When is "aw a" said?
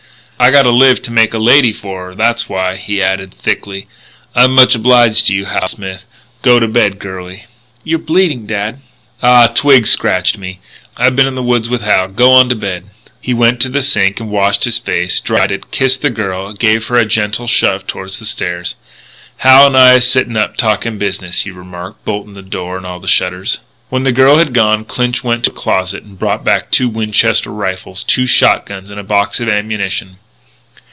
9.21-9.53